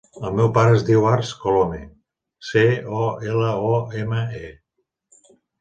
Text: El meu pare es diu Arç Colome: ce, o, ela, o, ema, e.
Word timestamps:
El 0.27 0.31
meu 0.37 0.47
pare 0.53 0.71
es 0.77 0.85
diu 0.87 1.03
Arç 1.09 1.33
Colome: 1.43 1.81
ce, 2.49 2.65
o, 3.03 3.07
ela, 3.35 3.55
o, 3.75 3.79
ema, 4.03 4.27
e. 4.45 4.53